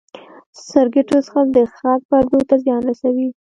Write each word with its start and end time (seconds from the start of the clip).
سګرټو 0.67 1.17
څښل 1.25 1.45
د 1.55 1.57
غږ 1.79 2.01
پردو 2.09 2.39
ته 2.49 2.55
زیان 2.63 2.81
رسوي. 2.89 3.27